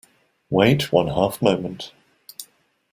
Wait 0.49 0.91
one 0.91 1.09
half-moment. 1.09 1.91